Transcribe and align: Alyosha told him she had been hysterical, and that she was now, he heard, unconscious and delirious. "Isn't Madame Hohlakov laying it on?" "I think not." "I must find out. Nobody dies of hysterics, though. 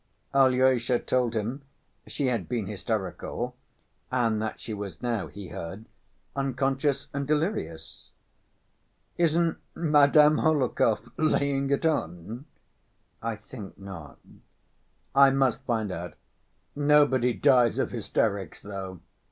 Alyosha 0.33 0.97
told 0.97 1.35
him 1.35 1.61
she 2.07 2.25
had 2.25 2.49
been 2.49 2.65
hysterical, 2.65 3.55
and 4.11 4.41
that 4.41 4.59
she 4.59 4.73
was 4.73 5.03
now, 5.03 5.27
he 5.27 5.49
heard, 5.49 5.85
unconscious 6.35 7.07
and 7.13 7.27
delirious. 7.27 8.09
"Isn't 9.19 9.59
Madame 9.75 10.39
Hohlakov 10.39 11.11
laying 11.17 11.69
it 11.69 11.85
on?" 11.85 12.45
"I 13.21 13.35
think 13.35 13.77
not." 13.77 14.17
"I 15.13 15.29
must 15.29 15.61
find 15.65 15.91
out. 15.91 16.15
Nobody 16.75 17.33
dies 17.33 17.77
of 17.77 17.91
hysterics, 17.91 18.59
though. 18.63 19.01